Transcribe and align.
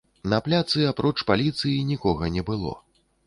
На 0.31 0.37
пляцы, 0.45 0.79
апроч 0.91 1.11
паліцыі, 1.31 1.85
нікога 1.91 2.33
не 2.39 2.45
было. 2.51 2.73